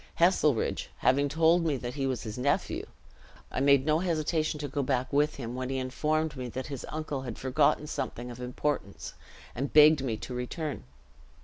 Heselrigge 0.17 0.87
having 0.97 1.29
told 1.29 1.63
me 1.63 1.77
that 1.77 1.93
he 1.93 2.07
was 2.07 2.23
his 2.23 2.35
nephew, 2.35 2.87
I 3.51 3.59
made 3.59 3.85
no 3.85 3.99
hesitation 3.99 4.59
to 4.59 4.67
go 4.67 4.81
back 4.81 5.13
with 5.13 5.35
him, 5.35 5.53
when 5.53 5.69
he 5.69 5.77
informed 5.77 6.35
me 6.35 6.49
that 6.49 6.65
his 6.65 6.87
uncle 6.89 7.21
had 7.21 7.37
forgotten 7.37 7.85
something 7.85 8.31
of 8.31 8.39
importance, 8.39 9.13
and 9.53 9.71
begged 9.71 10.03
me 10.03 10.17
to 10.17 10.33
return. 10.33 10.85